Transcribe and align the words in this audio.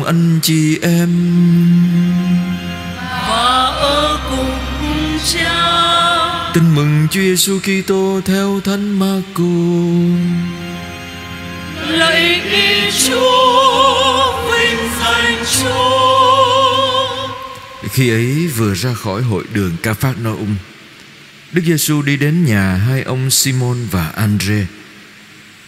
cùng 0.00 0.06
anh 0.06 0.38
chị 0.42 0.78
em 0.82 1.08
và 3.28 3.72
ở 3.80 4.18
cùng 4.30 4.58
cha 5.32 6.50
Tin 6.54 6.74
mừng 6.74 7.08
Chúa 7.10 7.20
Giêsu 7.20 7.58
Kitô 7.58 8.20
theo 8.24 8.60
Thánh 8.64 8.98
Marco. 8.98 9.44
lạy 11.88 12.40
Đức 12.50 12.90
Chúa 13.06 14.32
vinh 14.50 14.90
danh 15.00 15.44
Chúa 15.60 16.28
Khi 17.92 18.10
ấy 18.10 18.46
vừa 18.56 18.74
ra 18.74 18.94
khỏi 18.94 19.22
hội 19.22 19.44
đường 19.52 19.72
Ca 19.82 19.94
Phác 19.94 20.16
Noum, 20.24 20.56
Đức 21.52 21.62
Giêsu 21.64 22.02
đi 22.02 22.16
đến 22.16 22.44
nhà 22.44 22.74
hai 22.74 23.02
ông 23.02 23.30
Simon 23.30 23.76
và 23.90 24.08
Andre. 24.08 24.66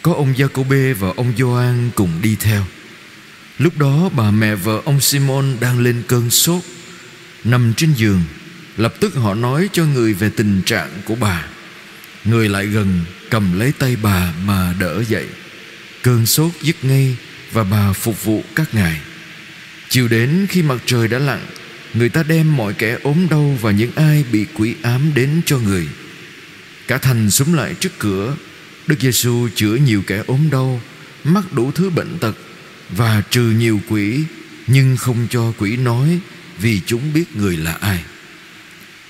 Có 0.02 0.12
ông 0.12 0.34
Giacôbê 0.38 0.92
và 0.92 1.08
ông 1.16 1.32
Gioan 1.38 1.90
cùng 1.94 2.10
đi 2.22 2.36
theo. 2.40 2.62
Lúc 3.62 3.78
đó 3.78 4.10
bà 4.16 4.30
mẹ 4.30 4.54
vợ 4.54 4.80
ông 4.84 5.00
Simon 5.00 5.56
đang 5.60 5.80
lên 5.80 6.02
cơn 6.08 6.30
sốt, 6.30 6.62
nằm 7.44 7.72
trên 7.76 7.92
giường. 7.92 8.22
Lập 8.76 8.94
tức 9.00 9.14
họ 9.14 9.34
nói 9.34 9.68
cho 9.72 9.84
người 9.84 10.14
về 10.14 10.30
tình 10.36 10.62
trạng 10.66 10.90
của 11.04 11.14
bà. 11.14 11.46
Người 12.24 12.48
lại 12.48 12.66
gần 12.66 13.00
cầm 13.30 13.58
lấy 13.58 13.72
tay 13.72 13.96
bà 14.02 14.32
mà 14.44 14.74
đỡ 14.80 15.04
dậy. 15.08 15.26
Cơn 16.02 16.26
sốt 16.26 16.50
dứt 16.62 16.76
ngay 16.82 17.16
và 17.52 17.64
bà 17.64 17.92
phục 17.92 18.24
vụ 18.24 18.44
các 18.54 18.74
ngài. 18.74 19.00
Chiều 19.88 20.08
đến 20.08 20.46
khi 20.48 20.62
mặt 20.62 20.82
trời 20.86 21.08
đã 21.08 21.18
lặn 21.18 21.40
Người 21.94 22.08
ta 22.08 22.22
đem 22.22 22.56
mọi 22.56 22.74
kẻ 22.74 22.98
ốm 23.02 23.26
đau 23.30 23.58
Và 23.60 23.70
những 23.70 23.90
ai 23.94 24.24
bị 24.32 24.46
quỷ 24.54 24.74
ám 24.82 25.12
đến 25.14 25.40
cho 25.46 25.58
người 25.58 25.88
Cả 26.88 26.98
thành 26.98 27.30
súng 27.30 27.54
lại 27.54 27.74
trước 27.80 27.92
cửa 27.98 28.36
Đức 28.86 28.96
Giêsu 29.00 29.48
chữa 29.54 29.74
nhiều 29.74 30.02
kẻ 30.06 30.22
ốm 30.26 30.48
đau 30.50 30.80
Mắc 31.24 31.52
đủ 31.52 31.72
thứ 31.72 31.90
bệnh 31.90 32.18
tật 32.18 32.32
và 32.96 33.22
trừ 33.30 33.42
nhiều 33.42 33.80
quỷ, 33.88 34.24
Nhưng 34.66 34.96
không 34.96 35.26
cho 35.30 35.52
quỷ 35.58 35.76
nói 35.76 36.18
Vì 36.58 36.80
chúng 36.86 37.12
biết 37.12 37.36
người 37.36 37.56
là 37.56 37.72
ai. 37.72 38.04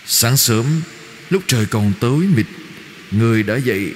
Sáng 0.07 0.37
sớm, 0.37 0.67
Lúc 1.31 1.43
trời 1.47 1.67
còn 1.67 1.93
tối 2.01 2.25
mịt, 2.37 2.47
Người 3.11 3.43
đã 3.43 3.57
dậy 3.57 3.95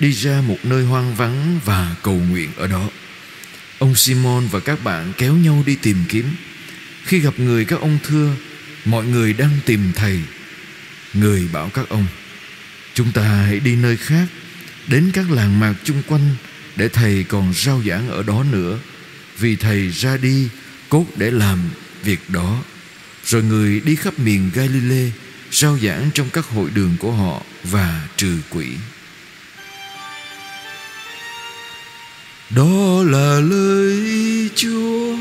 Đi 0.00 0.12
ra 0.12 0.40
một 0.46 0.58
nơi 0.62 0.84
hoang 0.84 1.14
vắng 1.14 1.60
Và 1.64 1.96
cầu 2.02 2.14
nguyện 2.30 2.50
ở 2.56 2.66
đó. 2.66 2.88
Ông 3.78 3.94
Simon 3.94 4.46
và 4.50 4.60
các 4.60 4.84
bạn 4.84 5.12
kéo 5.18 5.34
nhau 5.34 5.62
đi 5.66 5.76
tìm 5.82 5.96
kiếm. 6.08 6.24
Khi 7.04 7.18
gặp 7.18 7.38
người 7.38 7.64
các 7.64 7.80
ông 7.80 7.98
thưa, 8.08 8.34
Mọi 8.84 9.06
người 9.06 9.32
đang 9.32 9.58
tìm 9.66 9.92
thầy. 9.94 10.20
Người 11.14 11.48
bảo 11.52 11.70
các 11.74 11.88
ông, 11.88 12.06
Chúng 12.94 13.12
ta 13.12 13.22
hãy 13.22 13.60
đi 13.60 13.76
nơi 13.76 13.96
khác, 13.96 14.26
Đến 14.86 15.10
các 15.12 15.30
làng 15.30 15.60
mạc 15.60 15.74
chung 15.84 16.02
quanh 16.06 16.36
Để 16.76 16.88
thầy 16.88 17.24
còn 17.24 17.52
rao 17.54 17.82
giảng 17.86 18.08
ở 18.08 18.22
đó 18.22 18.44
nữa. 18.50 18.78
Vì 19.38 19.56
thầy 19.56 19.88
ra 19.88 20.16
đi 20.16 20.48
Cốt 20.88 21.04
để 21.16 21.30
làm 21.30 21.70
việc 22.02 22.30
đó. 22.30 22.58
Rồi 23.24 23.42
người 23.42 23.80
đi 23.80 23.96
khắp 23.96 24.18
miền 24.18 24.50
Galilee 24.54 25.10
Rao 25.52 25.78
giảng 25.78 26.10
trong 26.14 26.30
các 26.30 26.44
hội 26.44 26.70
đường 26.74 26.96
của 27.00 27.12
họ 27.12 27.42
Và 27.64 28.08
trừ 28.16 28.38
quỷ. 28.50 28.66
Đó 32.50 33.02
là 33.06 33.40
lời 33.40 34.50
Chúa. 34.56 35.16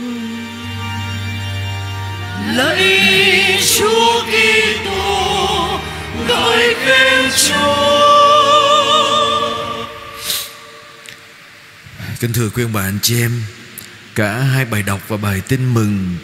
Lạy 2.55 3.59
Chúa 3.77 4.23
Kitô 4.23 5.79
ngợi 6.27 6.75
khen 6.85 7.31
Chúa. 7.47 7.97
Kính 12.19 12.33
thưa 12.33 12.49
quý 12.49 12.63
ông 12.63 12.73
bà 12.73 12.81
anh 12.81 12.99
chị 13.01 13.21
em 13.21 13.31
Cả 14.17 14.39
hai 14.39 14.65
bài 14.65 14.83
đọc 14.83 15.01
và 15.07 15.17
bài 15.17 15.41
tin 15.41 15.73
mừng 15.73 16.15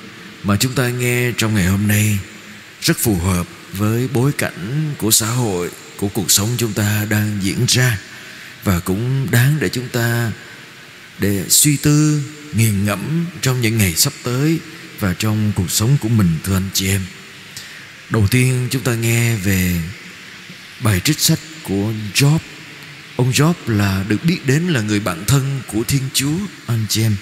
Mà 0.44 0.56
chúng 0.60 0.74
ta 0.74 0.90
nghe 0.90 1.32
trong 1.38 1.56
ngày 1.56 1.66
hôm 1.66 1.88
nay. 1.88 2.20
Rất 2.82 2.98
phù 2.98 3.16
hợp 3.16 3.48
với 3.74 4.08
bối 4.14 4.32
cảnh 4.38 4.94
của 4.98 5.12
xã 5.12 5.28
hội 5.28 5.70
Của 5.98 6.08
cuộc 6.08 6.32
sống 6.32 6.50
chúng 6.58 6.74
ta 6.74 7.06
đang 7.10 7.38
diễn 7.42 7.66
ra. 7.68 8.00
Và 8.64 8.80
cũng 8.80 9.28
đáng 9.32 9.58
để 9.60 9.70
chúng 9.70 9.88
ta 9.88 10.32
Để 11.20 11.46
suy 11.50 11.78
tư, 11.78 12.22
nghiền 12.54 12.86
ngẫm 12.86 13.26
Trong 13.42 13.62
những 13.62 13.78
ngày 13.78 13.96
sắp 13.96 14.14
tới 14.24 14.60
Và 15.00 15.16
trong 15.20 15.52
cuộc 15.56 15.72
sống 15.72 15.98
của 16.02 16.10
mình 16.10 16.30
thưa 16.44 16.56
anh 16.56 16.70
chị 16.74 16.88
em. 16.88 17.02
Đầu 18.10 18.28
tiên 18.32 18.68
chúng 18.72 18.84
ta 18.84 18.96
nghe 18.96 19.36
về 19.36 19.82
Bài 20.80 21.00
trích 21.00 21.20
sách 21.20 21.40
của 21.64 21.94
Job. 22.14 22.40
Ông 23.16 23.32
Job 23.32 23.54
là 23.68 24.06
được 24.08 24.24
biết 24.24 24.40
đến 24.46 24.68
là 24.68 24.82
người 24.82 25.00
bạn 25.00 25.24
thân 25.28 25.62
của 25.68 25.84
Thiên 25.84 26.02
Chúa 26.14 26.38
anh 26.68 26.86
chị 26.90 27.02
em. 27.02 27.16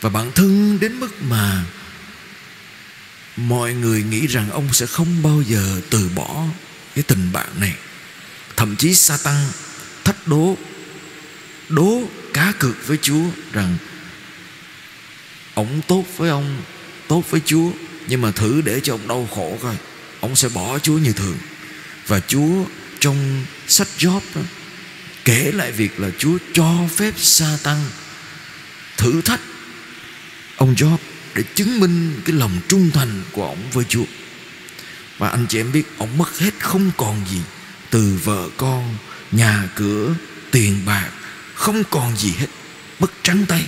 Và 0.00 0.10
bạn 0.10 0.32
thân 0.34 0.78
đến 0.80 1.00
mức 1.00 1.22
mà 1.22 1.64
Mọi 3.36 3.74
người 3.74 4.02
nghĩ 4.02 4.26
rằng 4.26 4.50
ông 4.50 4.72
sẽ 4.72 4.86
không 4.86 5.22
bao 5.22 5.42
giờ 5.46 5.80
từ 5.90 6.08
bỏ 6.14 6.44
cái 6.94 7.02
tình 7.02 7.32
bạn 7.32 7.48
này. 7.60 7.74
Thậm 8.56 8.76
chí 8.76 8.94
Satan 8.94 9.46
thách 10.04 10.28
đố 10.28 10.56
Đố 11.68 12.02
cá 12.34 12.52
cược 12.58 12.86
với 12.86 12.98
Chúa 13.02 13.24
rằng 13.52 13.76
Ông 15.54 15.80
tốt 15.88 16.04
với 16.16 16.30
ông 16.30 16.62
Tốt 17.08 17.30
với 17.30 17.40
Chúa 17.44 17.70
Nhưng 18.06 18.22
mà 18.22 18.30
thử 18.30 18.60
để 18.64 18.80
cho 18.80 18.94
ông 18.94 19.08
đau 19.08 19.28
khổ 19.34 19.58
coi 19.62 19.76
Ông 20.20 20.36
sẽ 20.36 20.48
bỏ 20.48 20.78
Chúa 20.78 20.98
như 20.98 21.12
thường. 21.12 21.38
Và 22.06 22.20
Chúa 22.20 22.64
trong 23.00 23.44
sách 23.68 23.88
Job 23.98 24.20
đó, 24.34 24.40
kể 25.24 25.52
lại 25.54 25.72
việc 25.72 26.00
là 26.00 26.08
Chúa 26.18 26.38
cho 26.52 26.88
phép 26.96 27.14
sa 27.16 27.58
tăng 27.62 27.84
thử 28.96 29.20
thách 29.20 29.40
ông 30.58 30.74
Job 30.74 30.96
để 31.34 31.42
chứng 31.54 31.80
minh 31.80 32.20
cái 32.24 32.36
lòng 32.36 32.60
trung 32.68 32.90
thành 32.94 33.22
của 33.32 33.46
ông 33.46 33.58
với 33.72 33.84
Chúa. 33.88 34.04
Và 35.18 35.28
anh 35.28 35.46
chị 35.48 35.60
em 35.60 35.72
biết 35.72 35.84
ông 35.98 36.18
mất 36.18 36.38
hết 36.38 36.54
không 36.58 36.90
còn 36.96 37.16
gì 37.30 37.40
từ 37.90 38.18
vợ 38.24 38.48
con, 38.56 38.96
nhà 39.32 39.68
cửa, 39.74 40.14
tiền 40.50 40.80
bạc, 40.86 41.10
không 41.54 41.82
còn 41.90 42.16
gì 42.16 42.32
hết, 42.38 42.46
mất 43.00 43.10
trắng 43.22 43.44
tay, 43.48 43.64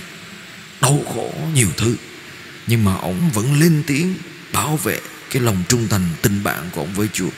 đau 0.81 1.03
khổ 1.13 1.33
nhiều 1.53 1.69
thứ. 1.77 1.95
Nhưng 2.67 2.85
mà 2.85 2.95
ông 2.95 3.31
vẫn 3.33 3.59
lên 3.59 3.83
tiếng 3.87 4.13
bảo 4.53 4.77
vệ 4.77 4.99
cái 5.31 5.41
lòng 5.41 5.63
trung 5.67 5.87
thành 5.89 6.09
tình 6.21 6.43
bạn 6.43 6.69
của 6.71 6.81
ông 6.81 6.93
với 6.93 7.07
Chúa. 7.13 7.29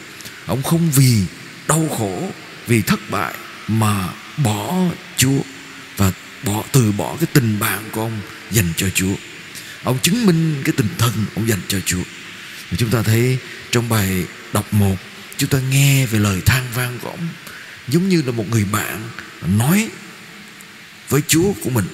Ông 0.46 0.64
không 0.64 0.92
vì 0.92 1.24
đau 1.68 1.88
khổ, 1.98 2.32
vì 2.68 2.82
thất 2.82 3.00
bại 3.12 3.34
mà 3.68 4.10
bỏ 4.38 4.76
Chúa 5.18 5.42
và 5.98 6.12
bỏ 6.46 6.64
từ 6.72 6.92
bỏ 6.92 7.16
cái 7.20 7.28
tình 7.34 7.60
bạn 7.60 7.80
của 7.92 8.02
ông 8.02 8.22
dành 8.52 8.74
cho 8.78 8.90
Chúa. 8.90 9.14
Ông 9.84 10.00
chứng 10.00 10.26
minh 10.26 10.62
cái 10.66 10.74
tình 10.78 10.90
thân 10.98 11.12
ông 11.36 11.48
dành 11.48 11.62
cho 11.68 11.80
Chúa. 11.86 12.04
Và 12.70 12.78
chúng 12.78 12.90
ta 12.90 13.02
thấy 13.02 13.38
trong 13.72 13.90
bài 13.90 14.26
đọc 14.54 14.74
một, 14.74 14.96
chúng 15.38 15.50
ta 15.50 15.60
nghe 15.60 16.06
về 16.06 16.20
lời 16.20 16.42
than 16.46 16.64
vang 16.76 17.00
của 17.02 17.10
ông 17.10 17.28
giống 17.88 18.10
như 18.10 18.22
là 18.26 18.32
một 18.32 18.46
người 18.52 18.66
bạn 18.66 19.10
nói 19.58 19.90
với 21.10 21.22
Chúa 21.28 21.54
của 21.64 21.70
mình 21.70 21.86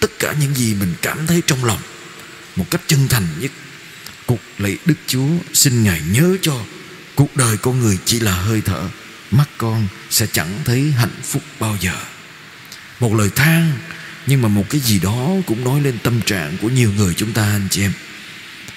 tất 0.00 0.18
cả 0.18 0.34
những 0.40 0.54
gì 0.54 0.74
mình 0.74 0.94
cảm 1.02 1.26
thấy 1.26 1.42
trong 1.46 1.64
lòng 1.64 1.80
một 2.56 2.64
cách 2.70 2.80
chân 2.86 3.08
thành 3.08 3.26
nhất. 3.40 3.50
Cục 4.26 4.40
lạy 4.58 4.78
Đức 4.84 4.94
Chúa 5.06 5.28
xin 5.52 5.84
Ngài 5.84 6.02
nhớ 6.10 6.36
cho 6.42 6.60
cuộc 7.14 7.36
đời 7.36 7.56
con 7.56 7.80
người 7.80 7.98
chỉ 8.04 8.20
là 8.20 8.32
hơi 8.32 8.60
thở, 8.60 8.88
mắt 9.30 9.48
con 9.58 9.88
sẽ 10.10 10.26
chẳng 10.32 10.58
thấy 10.64 10.92
hạnh 10.92 11.22
phúc 11.22 11.42
bao 11.60 11.76
giờ 11.80 11.92
một 13.00 13.14
lời 13.14 13.30
than 13.36 13.78
nhưng 14.28 14.42
mà 14.42 14.48
một 14.48 14.64
cái 14.70 14.80
gì 14.80 14.98
đó 14.98 15.30
cũng 15.46 15.64
nói 15.64 15.80
lên 15.80 15.98
tâm 16.02 16.20
trạng 16.20 16.56
của 16.62 16.68
nhiều 16.68 16.92
người 16.96 17.14
chúng 17.14 17.32
ta, 17.32 17.42
anh 17.42 17.68
chị 17.70 17.82
em. 17.82 17.92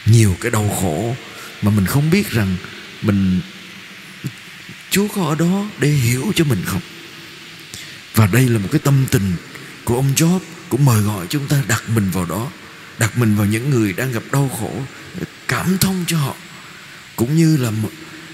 Nhiều 0.06 0.38
cái 0.42 0.52
đau 0.52 0.78
khổ 0.82 1.16
mà 1.62 1.72
mình 1.72 1.86
không 1.86 2.10
biết 2.10 2.32
rằng 2.32 2.56
mình, 3.02 3.42
Chúa 4.90 5.08
có 5.16 5.24
ở 5.24 5.36
đó 5.36 5.66
để 5.80 5.88
hiểu 5.88 6.32
cho 6.36 6.44
mình 6.44 6.62
không. 6.66 6.82
Và 8.16 8.28
đây 8.28 8.50
là 8.50 8.60
một 8.60 8.68
cái 8.72 8.80
tâm 8.84 9.06
tình 9.12 9.34
của 9.84 9.96
ông 9.96 10.14
Job 10.16 10.40
cũng 10.70 10.86
mời 10.86 11.02
gọi 11.02 11.28
chúng 11.30 11.48
ta 11.48 11.64
đặt 11.68 11.84
mình 11.90 12.10
vào 12.10 12.26
đó, 12.26 12.52
đặt 13.00 13.18
mình 13.18 13.36
vào 13.36 13.46
những 13.46 13.70
người 13.70 13.94
đang 13.94 14.12
gặp 14.12 14.24
đau 14.32 14.50
khổ, 14.60 14.72
cảm 15.48 15.78
thông 15.78 16.04
cho 16.08 16.18
họ. 16.18 16.36
Cũng 17.16 17.36
như 17.38 17.58
là 17.58 17.72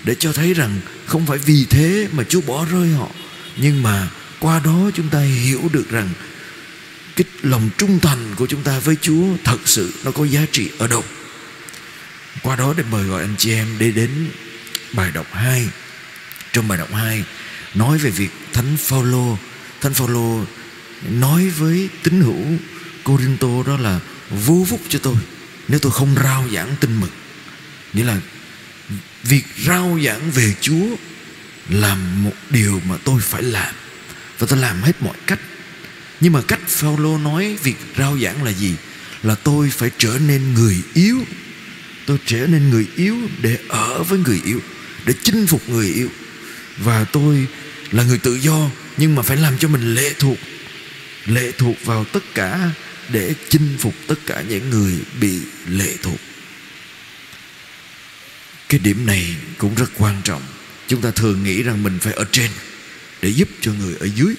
để 0.04 0.16
cho 0.16 0.34
thấy 0.34 0.54
rằng 0.54 0.80
không 1.06 1.26
phải 1.26 1.38
vì 1.38 1.66
thế 1.70 2.08
mà 2.12 2.24
Chúa 2.30 2.42
bỏ 2.42 2.66
rơi 2.72 2.90
họ, 2.90 3.08
nhưng 3.58 3.84
mà 3.84 4.10
qua 4.40 4.60
đó 4.60 4.92
chúng 4.94 5.10
ta 5.10 5.20
hiểu 5.20 5.62
được 5.74 5.90
rằng 5.90 6.10
cái 7.18 7.26
lòng 7.42 7.70
trung 7.78 8.00
thành 8.00 8.36
của 8.36 8.48
chúng 8.48 8.64
ta 8.64 8.80
với 8.80 8.96
Chúa 9.02 9.26
thật 9.44 9.58
sự 9.66 9.94
nó 10.04 10.12
có 10.12 10.26
giá 10.26 10.46
trị 10.52 10.70
ở 10.78 10.88
đâu? 10.88 11.04
Qua 12.42 12.56
đó 12.56 12.74
để 12.78 12.84
mời 12.92 13.04
gọi 13.04 13.22
anh 13.22 13.36
chị 13.38 13.54
em 13.54 13.68
để 13.80 13.92
đến 13.92 14.30
bài 14.94 15.12
đọc 15.12 15.28
2 15.32 15.68
trong 16.54 16.68
bài 16.68 16.78
đọc 16.78 16.94
2 16.94 17.24
nói 17.74 17.98
về 17.98 18.10
việc 18.10 18.30
thánh 18.54 18.78
Phaolô 18.78 19.38
thánh 19.82 19.94
Phaolô 19.94 20.46
nói 21.10 21.50
với 21.50 21.90
tín 22.04 22.22
hữu 22.22 22.46
Corinto 23.04 23.64
đó 23.66 23.78
là 23.78 24.00
vô 24.30 24.66
phúc 24.70 24.82
cho 24.90 25.00
tôi, 25.00 25.16
nếu 25.68 25.80
tôi 25.80 25.92
không 25.92 26.16
rao 26.24 26.46
giảng 26.54 26.76
tin 26.80 27.00
mừng. 27.00 27.10
Nghĩa 27.94 28.04
là 28.04 28.18
việc 29.24 29.44
rao 29.66 30.00
giảng 30.06 30.32
về 30.32 30.54
Chúa 30.62 30.86
là 31.70 31.96
một 31.96 32.34
điều 32.50 32.82
mà 32.86 32.98
tôi 33.04 33.22
phải 33.22 33.44
làm. 33.44 33.76
Và 34.40 34.48
tôi 34.50 34.60
làm 34.60 34.82
hết 34.82 35.02
mọi 35.02 35.16
cách 35.28 35.40
nhưng 36.20 36.34
mà 36.34 36.42
cách 36.48 36.68
Phaolô 36.68 37.18
nói 37.18 37.58
việc 37.64 37.76
rao 37.98 38.18
giảng 38.20 38.44
là 38.44 38.52
gì? 38.52 38.76
Là 39.24 39.36
tôi 39.36 39.70
phải 39.70 39.92
trở 39.98 40.20
nên 40.28 40.54
người 40.54 40.78
yếu. 40.94 41.18
Tôi 42.06 42.18
trở 42.26 42.48
nên 42.48 42.70
người 42.70 42.88
yếu 42.96 43.16
để 43.42 43.58
ở 43.70 44.04
với 44.04 44.20
người 44.20 44.42
yếu, 44.46 44.60
để 45.06 45.14
chinh 45.24 45.48
phục 45.48 45.70
người 45.70 45.88
yếu. 45.88 46.10
Và 46.78 47.04
tôi 47.04 47.48
là 47.92 48.04
người 48.04 48.18
tự 48.18 48.36
do, 48.36 48.70
nhưng 48.98 49.16
mà 49.16 49.22
phải 49.22 49.38
làm 49.38 49.58
cho 49.58 49.68
mình 49.68 49.96
lệ 49.96 50.14
thuộc 50.20 50.38
lệ 51.28 51.52
thuộc 51.58 51.86
vào 51.86 52.06
tất 52.06 52.24
cả 52.34 52.70
để 53.10 53.34
chinh 53.50 53.78
phục 53.80 53.94
tất 54.08 54.16
cả 54.26 54.44
những 54.50 54.70
người 54.70 54.94
bị 55.20 55.40
lệ 55.68 55.94
thuộc. 56.04 56.20
Cái 58.70 58.80
điểm 58.80 59.06
này 59.06 59.36
cũng 59.58 59.76
rất 59.76 59.92
quan 59.98 60.22
trọng. 60.24 60.42
Chúng 60.88 61.02
ta 61.02 61.12
thường 61.12 61.44
nghĩ 61.44 61.64
rằng 61.64 61.84
mình 61.84 62.00
phải 62.00 62.14
ở 62.14 62.26
trên 62.32 62.52
để 63.22 63.30
giúp 63.30 63.50
cho 63.62 63.72
người 63.74 63.96
ở 64.00 64.08
dưới 64.16 64.36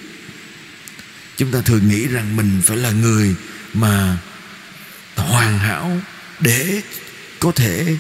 chúng 1.39 1.53
ta 1.53 1.61
thường 1.61 1.89
nghĩ 1.89 2.07
rằng 2.07 2.37
mình 2.37 2.61
phải 2.65 2.77
là 2.77 2.91
người 2.91 3.35
mà 3.75 4.19
hoàn 5.17 5.59
hảo 5.59 6.01
để 6.41 6.83
có 7.41 7.53
thể 7.53 7.97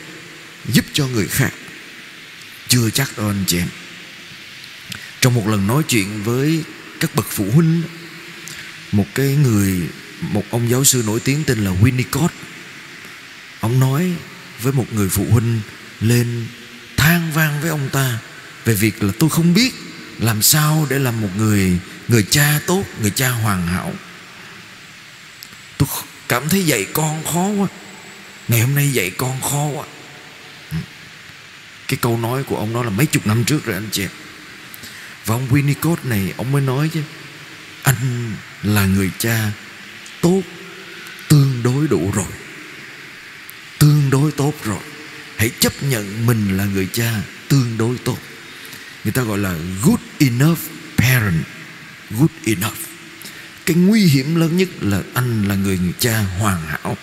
giúp 0.73 0.85
cho 0.93 1.07
người 1.07 1.27
khác. 1.27 1.53
Chưa 2.69 2.91
chắc 2.91 3.19
đâu 3.19 3.27
anh 3.27 3.45
chị 3.47 3.59
em. 3.59 3.69
Trong 5.21 5.35
một 5.35 5.49
lần 5.49 5.67
nói 5.67 5.83
chuyện 5.89 6.23
với 6.23 6.63
các 7.01 7.15
bậc 7.15 7.27
phụ 7.31 7.51
huynh, 7.55 7.83
một 8.93 9.07
cái 9.15 9.37
người, 9.43 9.81
một 10.21 10.45
ông 10.51 10.71
giáo 10.71 10.85
sư 10.85 11.03
nổi 11.07 11.21
tiếng 11.21 11.45
tên 11.45 11.59
là 11.65 11.71
Winnicott, 11.71 12.29
ông 13.61 13.81
nói 13.81 14.13
với 14.63 14.73
một 14.73 14.87
người 14.93 15.09
phụ 15.09 15.27
huynh 15.31 15.61
lên 16.01 16.47
than 16.97 17.33
vang 17.35 17.61
với 17.61 17.71
ông 17.71 17.89
ta 17.93 18.19
về 18.65 18.75
việc 18.75 19.03
là 19.03 19.13
tôi 19.19 19.31
không 19.31 19.55
biết 19.55 19.75
làm 20.19 20.43
sao 20.43 20.87
để 20.91 20.99
làm 20.99 21.21
một 21.21 21.31
người 21.37 21.79
người 22.09 22.27
cha 22.31 22.61
tốt, 22.67 22.85
người 23.01 23.11
cha 23.11 23.29
hoàn 23.29 23.67
hảo. 23.67 23.93
Tôi 25.79 25.89
cảm 26.29 26.49
thấy 26.49 26.65
dạy 26.65 26.87
con 26.93 27.25
khó 27.25 27.49
quá. 27.49 27.69
Ngày 28.49 28.61
hôm 28.61 28.75
nay 28.75 28.93
dạy 28.93 29.11
con 29.11 29.41
khó 29.41 29.67
quá. 29.75 29.87
Cái 31.89 31.99
câu 32.01 32.19
nói 32.19 32.43
của 32.43 32.57
ông 32.57 32.75
đó 32.75 32.83
là 32.83 32.91
mấy 32.91 33.07
chục 33.07 33.27
năm 33.27 33.45
trước 33.45 33.65
rồi 33.65 33.75
anh 33.75 33.89
chị. 33.93 34.07
Và 35.27 35.35
ông 35.35 35.49
Winnicott 35.51 35.97
này, 36.05 36.35
ông 36.37 36.53
mới 36.53 36.63
nói 36.63 36.91
chứ, 36.95 37.03
anh 37.83 38.33
là 38.63 38.87
người 38.87 39.11
cha 39.19 39.51
tốt, 40.21 40.43
tương 41.29 41.63
đối 41.63 41.89
đủ 41.89 42.13
rồi. 42.15 42.33
Tương 43.79 44.11
đối 44.11 44.33
tốt 44.33 44.55
rồi. 44.65 44.81
Hãy 45.37 45.51
chấp 45.61 45.83
nhận 45.83 46.27
mình 46.27 46.57
là 46.57 46.65
người 46.65 46.89
cha 46.93 47.13
tương 47.49 47.79
đối 47.79 47.99
tốt. 47.99 48.19
Người 49.05 49.13
ta 49.13 49.23
gọi 49.23 49.39
là 49.39 49.55
good 49.83 50.01
enough 50.19 50.59
parent 50.97 51.45
good 52.11 52.31
enough. 52.45 52.79
Cái 53.67 53.77
nguy 53.77 54.05
hiểm 54.05 54.35
lớn 54.35 54.57
nhất 54.57 54.69
là 54.81 55.03
anh 55.15 55.49
là 55.49 55.55
người 55.55 55.79
cha 55.99 56.19
hoàn 56.19 56.67
hảo. 56.67 56.97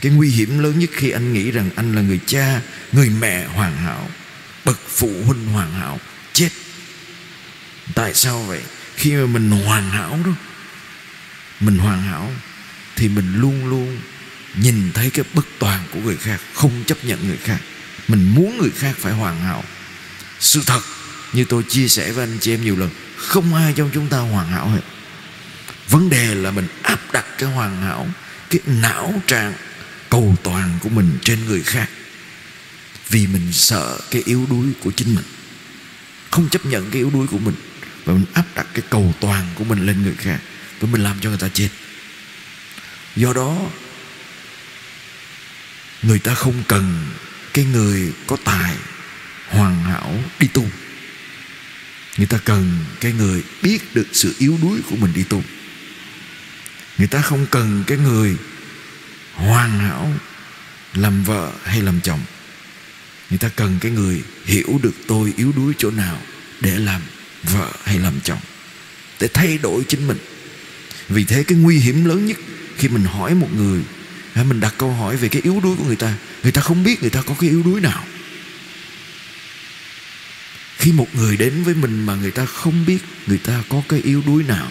Cái 0.00 0.12
nguy 0.12 0.30
hiểm 0.30 0.58
lớn 0.58 0.78
nhất 0.78 0.90
khi 0.92 1.10
anh 1.10 1.32
nghĩ 1.32 1.50
rằng 1.50 1.70
anh 1.76 1.94
là 1.94 2.02
người 2.02 2.20
cha, 2.26 2.60
người 2.92 3.08
mẹ 3.08 3.46
hoàn 3.46 3.76
hảo, 3.76 4.10
bậc 4.64 4.80
phụ 4.88 5.22
huynh 5.26 5.46
hoàn 5.46 5.72
hảo, 5.72 6.00
chết. 6.32 6.50
Tại 7.94 8.14
sao 8.14 8.42
vậy? 8.42 8.60
Khi 8.96 9.12
mà 9.12 9.26
mình 9.26 9.50
hoàn 9.50 9.90
hảo 9.90 10.18
đó, 10.24 10.30
mình 11.60 11.78
hoàn 11.78 12.02
hảo, 12.02 12.32
thì 12.96 13.08
mình 13.08 13.34
luôn 13.34 13.68
luôn 13.68 14.00
nhìn 14.54 14.92
thấy 14.94 15.10
cái 15.10 15.24
bất 15.34 15.46
toàn 15.58 15.84
của 15.92 16.00
người 16.00 16.16
khác, 16.16 16.40
không 16.54 16.84
chấp 16.86 17.04
nhận 17.04 17.28
người 17.28 17.36
khác. 17.36 17.58
Mình 18.08 18.34
muốn 18.34 18.58
người 18.58 18.70
khác 18.70 18.96
phải 18.98 19.12
hoàn 19.12 19.40
hảo. 19.40 19.64
Sự 20.40 20.62
thật 20.66 20.80
như 21.32 21.44
tôi 21.44 21.62
chia 21.68 21.88
sẻ 21.88 22.12
với 22.12 22.24
anh 22.24 22.38
chị 22.40 22.54
em 22.54 22.64
nhiều 22.64 22.76
lần, 22.76 22.90
không 23.16 23.54
ai 23.54 23.72
trong 23.76 23.90
chúng 23.94 24.08
ta 24.08 24.18
hoàn 24.18 24.48
hảo 24.48 24.68
hết. 24.68 24.80
Vấn 25.88 26.10
đề 26.10 26.34
là 26.34 26.50
mình 26.50 26.66
áp 26.82 27.12
đặt 27.12 27.24
cái 27.38 27.50
hoàn 27.50 27.82
hảo, 27.82 28.08
cái 28.50 28.60
não 28.66 29.22
trạng, 29.26 29.52
cầu 30.10 30.36
toàn 30.42 30.78
của 30.82 30.88
mình 30.88 31.18
trên 31.22 31.44
người 31.46 31.62
khác. 31.62 31.88
Vì 33.08 33.26
mình 33.26 33.52
sợ 33.52 34.00
cái 34.10 34.22
yếu 34.24 34.46
đuối 34.50 34.66
của 34.80 34.90
chính 34.90 35.14
mình, 35.14 35.24
không 36.30 36.48
chấp 36.48 36.66
nhận 36.66 36.90
cái 36.90 37.00
yếu 37.00 37.10
đuối 37.10 37.26
của 37.26 37.38
mình. 37.38 37.54
Và 38.04 38.14
mình 38.14 38.24
áp 38.32 38.44
đặt 38.54 38.66
cái 38.74 38.82
cầu 38.90 39.14
toàn 39.20 39.46
của 39.54 39.64
mình 39.64 39.86
lên 39.86 40.02
người 40.02 40.14
khác, 40.18 40.38
và 40.80 40.88
mình 40.92 41.02
làm 41.02 41.20
cho 41.20 41.28
người 41.28 41.38
ta 41.38 41.48
chết. 41.54 41.68
Do 43.16 43.32
đó, 43.32 43.58
người 46.02 46.18
ta 46.18 46.34
không 46.34 46.62
cần 46.68 47.06
cái 47.54 47.64
người 47.64 48.12
có 48.26 48.36
tài 48.44 48.76
hoàn 49.48 49.82
hảo 49.84 50.24
đi 50.40 50.46
tu 50.46 50.68
người 52.18 52.26
ta 52.26 52.38
cần 52.44 52.70
cái 53.00 53.12
người 53.12 53.42
biết 53.62 53.94
được 53.94 54.06
sự 54.12 54.34
yếu 54.38 54.58
đuối 54.62 54.80
của 54.90 54.96
mình 54.96 55.12
đi 55.14 55.22
tu. 55.22 55.42
Người 56.98 57.08
ta 57.08 57.20
không 57.20 57.46
cần 57.50 57.84
cái 57.86 57.98
người 57.98 58.36
hoàn 59.34 59.78
hảo 59.78 60.12
làm 60.94 61.24
vợ 61.24 61.52
hay 61.64 61.82
làm 61.82 62.00
chồng. 62.00 62.20
Người 63.30 63.38
ta 63.38 63.48
cần 63.48 63.78
cái 63.80 63.92
người 63.92 64.22
hiểu 64.44 64.80
được 64.82 64.94
tôi 65.06 65.32
yếu 65.36 65.52
đuối 65.56 65.72
chỗ 65.78 65.90
nào 65.90 66.18
để 66.60 66.78
làm 66.78 67.02
vợ 67.42 67.72
hay 67.84 67.98
làm 67.98 68.20
chồng, 68.24 68.40
để 69.20 69.28
thay 69.34 69.58
đổi 69.58 69.84
chính 69.88 70.06
mình. 70.06 70.18
Vì 71.08 71.24
thế 71.24 71.42
cái 71.42 71.58
nguy 71.58 71.78
hiểm 71.78 72.04
lớn 72.04 72.26
nhất 72.26 72.36
khi 72.76 72.88
mình 72.88 73.04
hỏi 73.04 73.34
một 73.34 73.48
người 73.56 73.80
hay 74.32 74.44
mình 74.44 74.60
đặt 74.60 74.74
câu 74.78 74.92
hỏi 74.92 75.16
về 75.16 75.28
cái 75.28 75.42
yếu 75.42 75.60
đuối 75.62 75.76
của 75.76 75.84
người 75.84 75.96
ta 75.96 76.14
người 76.42 76.52
ta 76.52 76.60
không 76.60 76.84
biết 76.84 77.00
người 77.00 77.10
ta 77.10 77.22
có 77.22 77.34
cái 77.40 77.50
yếu 77.50 77.62
đuối 77.62 77.80
nào 77.80 78.04
khi 80.88 80.92
một 80.92 81.14
người 81.14 81.36
đến 81.36 81.62
với 81.64 81.74
mình 81.74 82.06
mà 82.06 82.14
người 82.14 82.30
ta 82.30 82.46
không 82.46 82.86
biết 82.86 82.98
người 83.26 83.38
ta 83.38 83.62
có 83.68 83.82
cái 83.88 84.00
yếu 84.00 84.22
đuối 84.26 84.42
nào, 84.42 84.70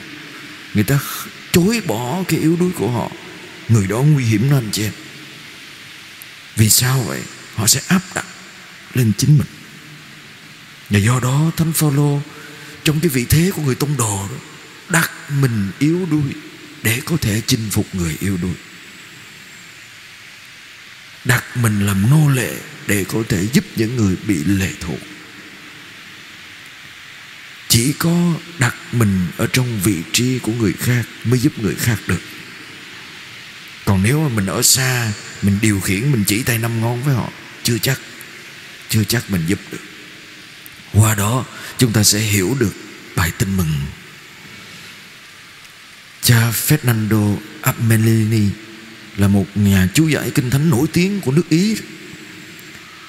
người 0.73 0.83
ta 0.83 0.99
chối 1.51 1.81
bỏ 1.87 2.23
cái 2.27 2.39
yếu 2.39 2.57
đuối 2.59 2.71
của 2.75 2.91
họ, 2.91 3.11
người 3.69 3.87
đó 3.87 3.97
nguy 3.97 4.25
hiểm 4.25 4.49
lắm 4.49 4.57
anh 4.57 4.69
chị 4.71 4.83
em. 4.83 4.91
Vì 6.55 6.69
sao 6.69 7.03
vậy? 7.07 7.21
Họ 7.55 7.67
sẽ 7.67 7.81
áp 7.87 8.01
đặt 8.15 8.25
lên 8.93 9.11
chính 9.17 9.37
mình. 9.37 9.47
Và 10.89 10.99
do 10.99 11.19
đó 11.19 11.51
thánh 11.57 11.73
phaolô 11.73 12.21
trong 12.83 12.99
cái 12.99 13.09
vị 13.09 13.25
thế 13.29 13.51
của 13.55 13.61
người 13.61 13.75
tông 13.75 13.97
đồ 13.97 14.27
đó, 14.31 14.37
đặt 14.89 15.11
mình 15.41 15.71
yếu 15.79 16.07
đuối 16.11 16.31
để 16.83 17.01
có 17.05 17.17
thể 17.21 17.41
chinh 17.47 17.69
phục 17.71 17.95
người 17.95 18.17
yếu 18.19 18.37
đuối. 18.37 18.55
Đặt 21.25 21.57
mình 21.57 21.85
làm 21.85 22.09
nô 22.09 22.29
lệ 22.29 22.53
để 22.87 23.03
có 23.03 23.23
thể 23.29 23.47
giúp 23.53 23.65
những 23.75 23.95
người 23.95 24.15
bị 24.27 24.43
lệ 24.43 24.71
thuộc 24.79 24.99
chỉ 27.77 27.93
có 27.93 28.33
đặt 28.59 28.75
mình 28.91 29.27
ở 29.37 29.47
trong 29.53 29.79
vị 29.83 29.95
trí 30.13 30.39
của 30.39 30.51
người 30.51 30.73
khác 30.73 31.05
mới 31.23 31.39
giúp 31.39 31.59
người 31.59 31.75
khác 31.75 31.97
được. 32.07 32.21
Còn 33.85 34.03
nếu 34.03 34.21
mà 34.21 34.35
mình 34.35 34.45
ở 34.45 34.61
xa, 34.61 35.11
mình 35.41 35.57
điều 35.61 35.79
khiển, 35.79 36.11
mình 36.11 36.23
chỉ 36.27 36.43
tay 36.43 36.57
năm 36.57 36.81
ngón 36.81 37.03
với 37.03 37.15
họ, 37.15 37.29
chưa 37.63 37.77
chắc 37.77 37.99
chưa 38.89 39.03
chắc 39.03 39.31
mình 39.31 39.41
giúp 39.47 39.59
được. 39.71 39.81
Qua 40.93 41.15
đó, 41.15 41.45
chúng 41.77 41.93
ta 41.93 42.03
sẽ 42.03 42.19
hiểu 42.19 42.55
được 42.59 42.73
bài 43.15 43.31
tin 43.37 43.57
mừng. 43.57 43.73
Cha 46.21 46.51
Fernando 46.51 47.37
Amelini 47.61 48.49
là 49.17 49.27
một 49.27 49.45
nhà 49.55 49.87
chú 49.93 50.07
giải 50.07 50.31
kinh 50.35 50.49
thánh 50.49 50.69
nổi 50.69 50.87
tiếng 50.93 51.21
của 51.21 51.31
nước 51.31 51.49
Ý. 51.49 51.77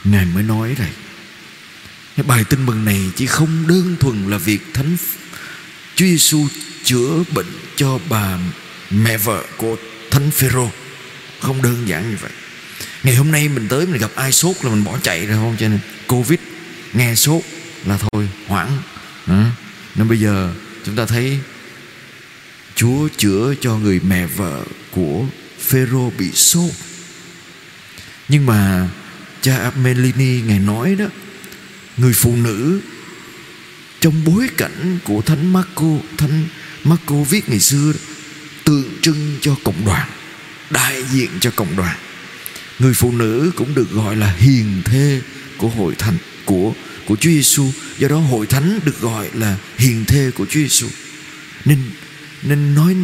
Ngài 0.05 0.25
mới 0.25 0.43
nói 0.43 0.77
này 0.79 0.91
bài 2.23 2.45
tin 2.45 2.67
mừng 2.67 2.85
này 2.85 3.11
chỉ 3.17 3.27
không 3.27 3.67
đơn 3.67 3.97
thuần 4.01 4.31
là 4.31 4.39
việc 4.39 4.61
thánh 4.75 4.97
Chúa 5.97 6.07
Giêsu 6.07 6.49
chữa 6.85 7.23
bệnh 7.35 7.47
cho 7.77 7.99
bà 8.09 8.39
mẹ 8.91 9.17
vợ 9.17 9.45
của 9.57 9.77
thánh 10.11 10.31
Phêrô. 10.31 10.71
Không 11.41 11.63
đơn 11.63 11.89
giản 11.89 12.11
như 12.11 12.17
vậy. 12.21 12.31
Ngày 13.03 13.15
hôm 13.15 13.31
nay 13.31 13.49
mình 13.49 13.69
tới 13.69 13.87
mình 13.87 14.01
gặp 14.01 14.11
ai 14.15 14.33
sốt 14.33 14.57
là 14.63 14.71
mình 14.71 14.85
bỏ 14.85 14.99
chạy 15.03 15.27
rồi, 15.27 15.37
không? 15.37 15.57
Cho 15.59 15.69
nên 15.69 15.79
covid, 16.07 16.39
nghe 16.93 17.15
sốt 17.15 17.43
là 17.87 17.99
thôi, 17.99 18.29
hoảng. 18.47 18.79
À. 19.27 19.51
nên 19.95 20.09
bây 20.09 20.21
giờ 20.21 20.55
chúng 20.87 20.97
ta 20.97 21.07
thấy 21.07 21.39
Chúa 22.75 23.09
chữa 23.17 23.55
cho 23.61 23.77
người 23.77 24.01
mẹ 24.01 24.27
vợ 24.27 24.63
của 24.91 25.25
Phêrô 25.61 26.13
bị 26.19 26.31
sốt. 26.33 26.71
Nhưng 28.29 28.47
mà 28.47 28.89
cha 29.41 29.57
Amelini 29.57 30.41
ngài 30.41 30.59
nói 30.59 30.95
đó 30.95 31.07
người 31.99 32.13
phụ 32.13 32.37
nữ 32.37 32.81
trong 34.01 34.25
bối 34.25 34.49
cảnh 34.57 34.99
của 35.05 35.23
thánh 35.23 35.53
Marco 35.53 35.99
thánh 36.17 36.45
Marco 36.85 37.15
viết 37.15 37.49
ngày 37.49 37.61
xưa, 37.61 37.93
tượng 38.65 38.91
trưng 39.03 39.37
cho 39.41 39.57
cộng 39.65 39.87
đoàn, 39.87 40.09
đại 40.71 41.05
diện 41.13 41.31
cho 41.41 41.51
cộng 41.51 41.77
đoàn. 41.77 41.97
Người 42.79 42.95
phụ 42.95 43.13
nữ 43.13 43.51
cũng 43.57 43.75
được 43.75 43.91
gọi 43.91 44.17
là 44.17 44.35
hiền 44.39 44.83
thê 44.85 45.21
của 45.57 45.69
hội 45.69 45.95
thánh 45.99 46.17
của 46.45 46.73
của 47.07 47.17
Chúa 47.17 47.31
Giêsu 47.31 47.71
do 47.99 48.09
đó 48.09 48.19
hội 48.19 48.47
thánh 48.47 48.81
được 48.85 49.01
gọi 49.01 49.29
là 49.35 49.57
hiền 49.79 50.05
thê 50.05 50.31
của 50.31 50.47
Chúa 50.47 50.61
Giêsu 50.61 50.87
nên 51.65 51.79
nên 52.43 52.75
nói 52.75 52.97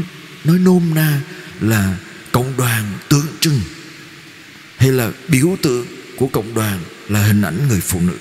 nói 0.45 0.59
nôm 0.59 0.95
na 0.95 1.21
là 1.61 1.97
cộng 2.33 2.57
đoàn 2.57 2.93
tượng 3.09 3.27
trưng, 3.41 3.61
hay 4.77 4.93
là 4.93 5.13
biểu 5.29 5.57
tượng 5.63 5.87
của 6.17 6.27
cộng 6.27 6.55
đoàn 6.55 6.81
là 7.09 7.23
hình 7.23 7.43
ảnh 7.43 7.69
người 7.69 7.81
phụ 7.81 8.01
nữ 8.01 8.17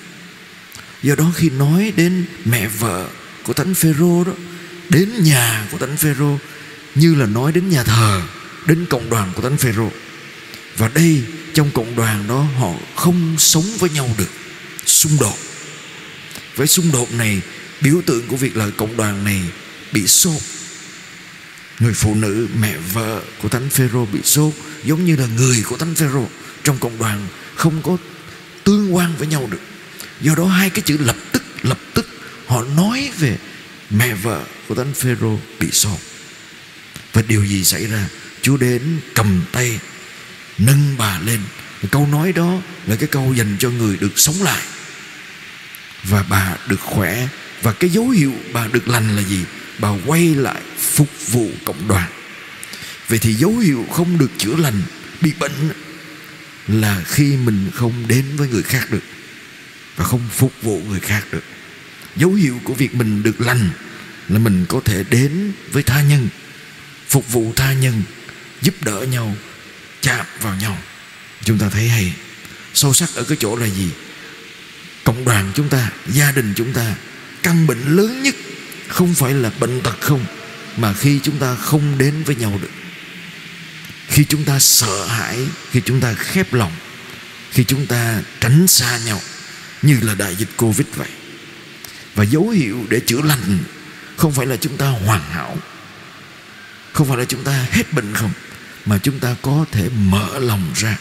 do 1.04 1.14
đó 1.14 1.32
khi 1.34 1.50
nói 1.50 1.92
đến 1.96 2.24
mẹ 2.44 2.68
vợ 2.68 3.08
của 3.42 3.52
thánh 3.52 3.74
phêrô 3.74 4.24
đó, 4.24 4.32
đến 4.88 5.10
nhà 5.22 5.68
của 5.72 5.78
thánh 5.78 5.96
phêrô, 5.96 6.38
như 6.94 7.14
là 7.14 7.26
nói 7.26 7.52
đến 7.52 7.68
nhà 7.68 7.84
thờ, 7.84 8.22
đến 8.66 8.86
cộng 8.90 9.10
đoàn 9.10 9.32
của 9.34 9.42
thánh 9.42 9.56
Phêrô. 9.56 9.90
Và 10.76 10.90
đây, 10.94 11.22
trong 11.54 11.70
cộng 11.70 11.96
đoàn 11.96 12.24
đó, 12.28 12.46
họ 12.58 12.72
không 12.94 13.34
sống 13.38 13.64
với 13.78 13.90
nhau 13.90 14.10
được, 14.18 14.30
xung 14.86 15.12
đột. 15.20 15.38
Với 16.56 16.66
xung 16.66 16.92
đột 16.92 17.12
này, 17.12 17.40
biểu 17.80 18.02
tượng 18.06 18.26
của 18.28 18.36
việc 18.36 18.56
là 18.56 18.70
cộng 18.76 18.96
đoàn 18.96 19.24
này 19.24 19.42
bị 19.92 20.06
sốt 20.06 20.42
người 21.80 21.94
phụ 21.94 22.14
nữ, 22.14 22.48
mẹ 22.60 22.76
vợ 22.92 23.22
của 23.42 23.48
thánh 23.48 23.68
Phêrô 23.70 24.06
bị 24.06 24.20
sốt 24.24 24.52
giống 24.84 25.04
như 25.04 25.16
là 25.16 25.26
người 25.36 25.62
của 25.66 25.76
thánh 25.76 25.94
Phêrô 25.94 26.26
trong 26.64 26.78
cộng 26.78 26.98
đoàn 26.98 27.26
không 27.54 27.82
có 27.82 27.96
tương 28.64 28.94
quan 28.94 29.12
với 29.18 29.26
nhau 29.26 29.48
được 29.50 29.73
do 30.20 30.34
đó 30.34 30.46
hai 30.46 30.70
cái 30.70 30.82
chữ 30.82 30.96
lập 31.00 31.16
tức 31.32 31.42
lập 31.62 31.78
tức, 31.94 32.08
họ 32.46 32.64
nói 32.76 33.10
về 33.18 33.38
mẹ 33.90 34.14
vợ 34.14 34.44
của 34.68 34.74
thánh 34.74 34.94
Phêrô 34.94 35.38
bị 35.60 35.70
sốt 35.70 35.98
và 37.12 37.22
điều 37.28 37.44
gì 37.44 37.64
xảy 37.64 37.86
ra? 37.86 38.08
Chúa 38.42 38.56
đến 38.56 38.82
cầm 39.14 39.42
tay, 39.52 39.78
Nâng 40.58 40.94
bà 40.98 41.18
lên. 41.18 41.40
Câu 41.90 42.06
nói 42.06 42.32
đó 42.32 42.60
là 42.86 42.96
cái 42.96 43.08
câu 43.08 43.34
dành 43.34 43.56
cho 43.58 43.70
người 43.70 43.96
được 43.96 44.18
sống 44.18 44.42
lại. 44.42 44.62
Và 46.04 46.22
bà 46.22 46.56
được 46.68 46.80
khỏe. 46.80 47.28
Và 47.62 47.72
cái 47.72 47.90
dấu 47.90 48.08
hiệu 48.08 48.32
bà 48.52 48.66
được 48.66 48.88
lành 48.88 49.16
là 49.16 49.22
gì? 49.22 49.44
Bà 49.78 49.88
quay 50.06 50.34
lại 50.34 50.62
phục 50.78 51.08
vụ 51.28 51.50
cộng 51.64 51.88
đoàn. 51.88 52.10
Vậy 53.08 53.18
thì 53.18 53.34
dấu 53.34 53.58
hiệu 53.58 53.86
không 53.92 54.18
được 54.18 54.30
chữa 54.38 54.56
lành, 54.56 54.82
Bị 55.20 55.32
bệnh 55.38 55.52
Là 56.68 57.02
khi 57.06 57.36
mình 57.36 57.70
không 57.74 58.08
đến 58.08 58.24
với 58.36 58.48
người 58.48 58.62
khác 58.62 58.90
được. 58.90 59.02
Và 59.96 60.04
không 60.04 60.28
phục 60.30 60.52
vụ 60.62 60.82
người 60.88 61.00
khác 61.00 61.24
được. 61.30 61.44
Dấu 62.16 62.32
hiệu 62.32 62.60
của 62.64 62.74
việc 62.74 62.94
mình 62.94 63.22
được 63.22 63.40
lành 63.40 63.70
Là 64.28 64.38
mình 64.38 64.66
có 64.68 64.80
thể 64.84 65.04
đến 65.10 65.52
với 65.72 65.82
tha 65.82 66.02
nhân, 66.02 66.28
Phục 67.08 67.32
vụ 67.32 67.52
tha 67.56 67.72
nhân, 67.72 68.02
Giúp 68.62 68.74
đỡ 68.80 69.00
nhau, 69.00 69.36
Chạm 70.00 70.26
vào 70.40 70.56
nhau. 70.56 70.78
Chúng 71.44 71.58
ta 71.58 71.68
thấy 71.68 71.88
hay, 71.88 72.12
Sâu 72.74 72.94
sắc 72.94 73.14
ở 73.14 73.24
cái 73.24 73.36
chỗ 73.40 73.56
là 73.56 73.66
gì? 73.66 73.90
Cộng 75.04 75.24
đoàn 75.24 75.52
chúng 75.54 75.68
ta, 75.68 75.90
Gia 76.08 76.30
đình 76.30 76.52
chúng 76.56 76.72
ta, 76.72 76.94
Căn 77.42 77.66
bệnh 77.66 77.96
lớn 77.96 78.22
nhất 78.22 78.34
Không 78.88 79.14
phải 79.14 79.34
là 79.34 79.50
bệnh 79.60 79.80
tật 79.80 80.00
không, 80.00 80.24
Mà 80.76 80.94
khi 80.94 81.20
chúng 81.22 81.38
ta 81.38 81.54
không 81.54 81.98
đến 81.98 82.22
với 82.22 82.36
nhau 82.36 82.58
được. 82.62 82.70
Khi 84.08 84.24
chúng 84.24 84.44
ta 84.44 84.58
sợ 84.58 85.06
hãi, 85.06 85.38
Khi 85.70 85.80
chúng 85.84 86.00
ta 86.00 86.14
khép 86.14 86.54
lòng, 86.54 86.72
Khi 87.50 87.64
chúng 87.64 87.86
ta 87.86 88.22
tránh 88.40 88.66
xa 88.66 88.98
nhau 88.98 89.20
như 89.84 89.98
là 90.02 90.14
đại 90.14 90.36
dịch 90.36 90.48
Covid 90.56 90.86
vậy. 90.96 91.08
Và 92.14 92.24
dấu 92.24 92.48
hiệu 92.48 92.86
để 92.88 93.00
chữa 93.00 93.22
lành 93.22 93.58
Không 94.16 94.32
phải 94.32 94.46
là 94.46 94.56
chúng 94.56 94.76
ta 94.76 94.88
hoàn 94.88 95.22
hảo, 95.30 95.56
Không 96.92 97.08
phải 97.08 97.16
là 97.16 97.24
chúng 97.24 97.44
ta 97.44 97.66
hết 97.70 97.92
bệnh 97.92 98.14
không, 98.14 98.32
Mà 98.86 98.98
chúng 98.98 99.18
ta 99.18 99.36
có 99.42 99.64
thể 99.72 99.88
mở 99.88 100.38
lòng 100.38 100.72
ra, 100.76 100.98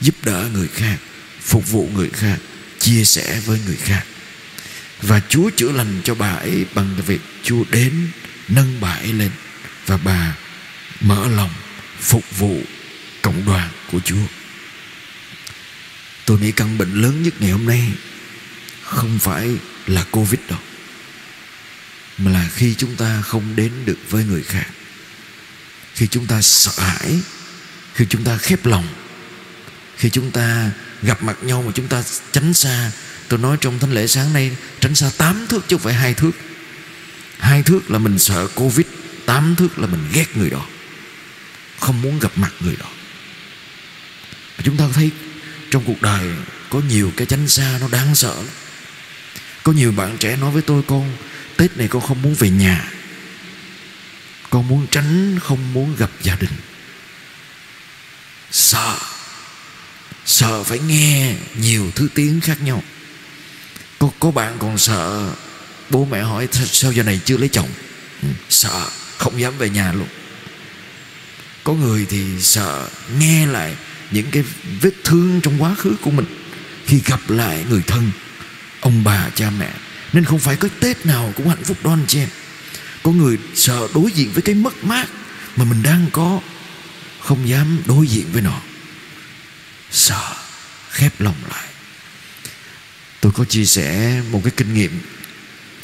Giúp 0.00 0.14
đỡ 0.24 0.48
người 0.52 0.68
khác, 0.68 0.96
Phục 1.40 1.70
vụ 1.70 1.88
người 1.94 2.10
khác, 2.10 2.38
Chia 2.78 3.04
sẻ 3.04 3.40
với 3.46 3.60
người 3.66 3.76
khác. 3.76 4.04
Và 5.02 5.20
Chúa 5.28 5.50
chữa 5.56 5.72
lành 5.72 6.00
cho 6.04 6.14
bà 6.14 6.30
ấy 6.30 6.66
Bằng 6.74 6.96
việc 7.06 7.20
Chúa 7.42 7.64
đến, 7.70 8.08
Nâng 8.48 8.80
bà 8.80 8.92
ấy 8.92 9.12
lên 9.12 9.30
Và 9.86 9.96
bà 9.96 10.36
mở 11.00 11.28
lòng 11.28 11.50
Phục 12.00 12.38
vụ 12.38 12.60
cộng 13.22 13.46
đoàn 13.46 13.68
của 13.92 14.00
Chúa. 14.04 14.39
Tôi 16.30 16.40
nghĩ 16.40 16.52
căn 16.52 16.78
bệnh 16.78 16.94
lớn 17.02 17.22
nhất 17.22 17.34
ngày 17.40 17.50
hôm 17.50 17.66
nay 17.66 17.92
Không 18.82 19.18
phải 19.18 19.56
là 19.86 20.04
Covid 20.10 20.40
đâu, 20.48 20.58
Mà 22.18 22.30
là 22.30 22.48
khi 22.54 22.74
chúng 22.74 22.96
ta 22.96 23.22
không 23.22 23.56
đến 23.56 23.72
được 23.84 23.98
với 24.10 24.24
người 24.24 24.42
khác, 24.42 24.66
Khi 25.94 26.06
chúng 26.06 26.26
ta 26.26 26.42
sợ 26.42 26.72
hãi, 26.76 27.20
Khi 27.94 28.06
chúng 28.08 28.24
ta 28.24 28.38
khép 28.38 28.66
lòng, 28.66 28.88
Khi 29.96 30.10
chúng 30.10 30.30
ta 30.30 30.70
gặp 31.02 31.22
mặt 31.22 31.36
nhau 31.42 31.62
mà 31.66 31.72
chúng 31.74 31.88
ta 31.88 32.02
tránh 32.32 32.54
xa. 32.54 32.92
Tôi 33.28 33.38
nói 33.38 33.56
trong 33.60 33.78
thánh 33.78 33.92
lễ 33.92 34.06
sáng 34.06 34.32
nay, 34.32 34.56
Tránh 34.80 34.94
xa 34.94 35.10
8 35.18 35.46
thước 35.48 35.68
chứ 35.68 35.76
không 35.76 35.84
phải 35.84 35.94
hai 35.94 36.14
thước. 36.14 36.32
Hai 37.38 37.62
thước 37.62 37.90
là 37.90 37.98
mình 37.98 38.18
sợ 38.18 38.48
Covid, 38.54 38.86
Tám 39.26 39.56
thước 39.56 39.78
là 39.78 39.86
mình 39.86 40.04
ghét 40.12 40.36
người 40.36 40.50
đó, 40.50 40.66
Không 41.80 42.02
muốn 42.02 42.18
gặp 42.18 42.32
mặt 42.36 42.52
người 42.60 42.76
đó. 42.76 42.88
Chúng 44.64 44.76
ta 44.76 44.88
thấy 44.92 45.10
trong 45.70 45.84
cuộc 45.84 46.02
đời 46.02 46.30
Có 46.70 46.80
nhiều 46.88 47.12
cái 47.16 47.26
tránh 47.26 47.48
xa 47.48 47.78
nó 47.80 47.88
đáng 47.88 48.14
sợ 48.14 48.34
lắm. 48.36 48.54
Có 49.62 49.72
nhiều 49.72 49.92
bạn 49.92 50.16
trẻ 50.18 50.36
nói 50.36 50.50
với 50.50 50.62
tôi 50.62 50.82
Con 50.86 51.12
Tết 51.56 51.76
này 51.76 51.88
con 51.88 52.02
không 52.02 52.22
muốn 52.22 52.34
về 52.34 52.50
nhà. 52.50 52.92
Con 54.50 54.68
muốn 54.68 54.86
tránh 54.90 55.38
Không 55.42 55.72
muốn 55.72 55.96
gặp 55.96 56.10
gia 56.22 56.36
đình. 56.36 56.52
Sợ. 58.50 58.98
Sợ 60.26 60.62
phải 60.64 60.78
nghe 60.78 61.34
Nhiều 61.60 61.90
thứ 61.94 62.08
tiếng 62.14 62.40
khác 62.40 62.62
nhau. 62.62 62.82
Có, 63.98 64.10
có 64.20 64.30
bạn 64.30 64.56
còn 64.58 64.78
sợ 64.78 65.30
Bố 65.90 66.04
mẹ 66.10 66.22
hỏi 66.22 66.48
sao 66.52 66.92
giờ 66.92 67.02
này 67.02 67.20
chưa 67.24 67.36
lấy 67.36 67.48
chồng? 67.48 67.68
Ừ, 68.22 68.28
sợ 68.48 68.88
không 69.18 69.40
dám 69.40 69.58
về 69.58 69.70
nhà 69.70 69.92
luôn. 69.92 70.08
Có 71.64 71.72
người 71.72 72.06
thì 72.10 72.24
sợ 72.40 72.88
nghe 73.18 73.46
lại 73.46 73.76
những 74.10 74.30
cái 74.30 74.44
vết 74.80 74.94
thương 75.04 75.40
trong 75.40 75.62
quá 75.62 75.74
khứ 75.74 75.96
của 76.00 76.10
mình 76.10 76.26
Khi 76.86 77.00
gặp 77.04 77.20
lại 77.28 77.64
người 77.70 77.82
thân, 77.86 78.10
Ông 78.80 79.04
bà, 79.04 79.28
cha 79.34 79.50
mẹ. 79.50 79.70
Nên 80.12 80.24
không 80.24 80.38
phải 80.38 80.56
có 80.56 80.68
Tết 80.80 81.06
nào 81.06 81.32
cũng 81.36 81.48
hạnh 81.48 81.64
phúc 81.64 81.76
đó 81.84 81.92
anh 81.92 82.04
chị 82.08 82.18
em. 82.18 82.28
Có 83.02 83.10
người 83.10 83.38
sợ 83.54 83.88
đối 83.94 84.12
diện 84.12 84.30
với 84.32 84.42
cái 84.42 84.54
mất 84.54 84.84
mát 84.84 85.08
Mà 85.56 85.64
mình 85.64 85.82
đang 85.82 86.06
có, 86.12 86.40
Không 87.20 87.48
dám 87.48 87.78
đối 87.86 88.06
diện 88.06 88.26
với 88.32 88.42
nó. 88.42 88.60
Sợ, 89.90 90.34
Khép 90.90 91.20
lòng 91.20 91.36
lại. 91.50 91.68
Tôi 93.20 93.32
có 93.32 93.44
chia 93.44 93.64
sẻ 93.64 94.20
một 94.30 94.40
cái 94.44 94.52
kinh 94.56 94.74
nghiệm 94.74 95.00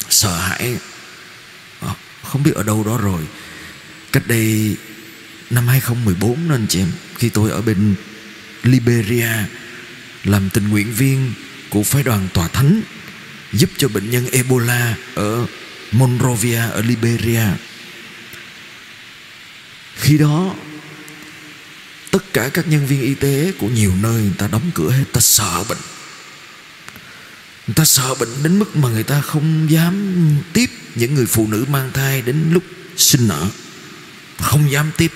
sợ 0.09 0.38
hãi. 0.38 0.76
Ờ, 1.80 1.95
không 2.23 2.42
biết 2.42 2.54
ở 2.54 2.62
đâu 2.62 2.85
đó 2.85 2.99
rồi. 2.99 3.23
Cách 4.12 4.23
đây 4.26 4.76
năm 5.50 5.68
2014 5.68 6.49
nên 6.49 6.66
chị 6.68 6.80
em, 6.80 6.92
khi 7.18 7.28
tôi 7.28 7.50
ở 7.50 7.62
bên 7.62 7.95
Liberia 8.66 9.32
làm 10.25 10.50
tình 10.50 10.68
nguyện 10.68 10.92
viên 10.92 11.32
của 11.70 11.82
phái 11.82 12.02
đoàn 12.02 12.28
tòa 12.32 12.49
thánh, 12.49 12.82
giúp 13.52 13.70
cho 13.76 13.88
bệnh 13.88 14.11
nhân 14.11 14.26
Ebola 14.32 14.96
ở 15.14 15.46
Monrovia 15.92 16.58
ở 16.58 16.80
Liberia. 16.80 17.42
Khi 19.96 20.18
đó, 20.18 20.54
tất 22.11 22.32
cả 22.32 22.49
các 22.49 22.68
nhân 22.68 22.87
viên 22.87 23.00
y 23.02 23.14
tế 23.14 23.52
của 23.58 23.68
nhiều 23.68 23.92
nơi 24.02 24.23
người 24.23 24.35
ta 24.38 24.46
đóng 24.46 24.70
cửa 24.75 24.90
hết 24.90 25.04
ta 25.12 25.20
sợ 25.20 25.64
bệnh. 25.68 25.78
Người 27.66 27.75
ta 27.75 27.85
sợ 27.85 28.14
bệnh 28.14 28.42
đến 28.42 28.58
mức 28.58 28.76
mà 28.76 28.88
người 28.88 29.02
ta 29.02 29.20
không 29.20 29.70
dám 29.70 30.14
tiếp 30.52 30.70
những 30.94 31.14
người 31.14 31.26
phụ 31.26 31.46
nữ 31.46 31.64
mang 31.68 31.90
thai 31.92 32.23
đến 32.23 32.50
lúc 32.52 32.64
sinh 32.96 33.28
nở. 33.28 33.49
Không 34.38 34.70
dám 34.70 34.90
tiếp. 34.96 35.12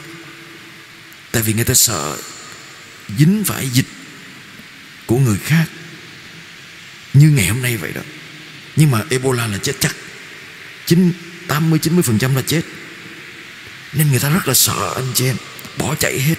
Tại 1.33 1.42
vì 1.42 1.52
người 1.52 1.64
ta 1.64 1.75
sợ 1.75 2.16
dính 3.19 3.45
phải 3.45 3.69
dịch 3.69 3.87
của 5.07 5.19
người 5.19 5.38
khác 5.38 5.64
Như 7.14 7.31
ngày 7.31 7.47
hôm 7.47 7.62
nay 7.62 7.76
vậy 7.76 7.93
đó. 7.93 8.00
Nhưng 8.76 8.90
mà 8.90 9.02
Ebola 9.11 9.47
là 9.47 9.59
chết 9.59 9.73
chắc. 9.81 9.97
9, 10.87 11.12
80-90% 11.49 12.37
là 12.37 12.43
chết. 12.47 12.62
Nên 13.93 14.11
người 14.11 14.21
ta 14.21 14.31
rất 14.31 14.49
là 14.49 14.55
sợ 14.55 14.93
anh 14.95 15.12
chị 15.14 15.25
em 15.26 15.37
Bỏ 15.79 15.95
chạy 15.95 16.21
hết. 16.21 16.35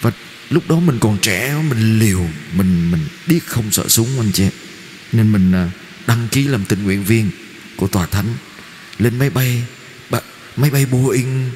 Và 0.00 0.12
lúc 0.50 0.68
đó 0.68 0.76
mình 0.76 0.98
còn 1.00 1.18
trẻ 1.18 1.54
Mình 1.68 1.98
liều 1.98 2.28
Mình 2.52 2.90
mình 2.90 3.06
điếc 3.26 3.46
không 3.46 3.70
sợ 3.70 3.88
súng 3.88 4.20
anh 4.20 4.32
chị 4.32 4.42
em. 4.42 4.52
Nên 5.12 5.32
mình 5.32 5.52
à, 5.52 5.70
đăng 6.06 6.28
ký 6.28 6.44
làm 6.44 6.64
tình 6.64 6.84
nguyện 6.84 7.04
viên 7.04 7.30
Của 7.76 7.86
tòa 7.86 8.06
thánh. 8.06 8.34
Lên 8.98 9.18
máy 9.18 9.30
bay 9.30 9.64
Máy 10.56 10.70
bay 10.70 10.86
Boeing 10.86 11.50